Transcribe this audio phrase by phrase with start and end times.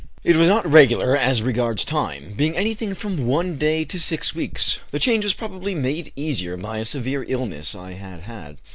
[0.23, 4.79] (It was not regular as regards time, being anything from one day to six weeks.)
[4.89, 8.57] The change was probably made easier by a severe illness I had had.